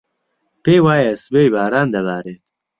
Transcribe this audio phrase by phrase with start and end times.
[0.63, 2.43] پێی وایە سبەی باران دەبارێت.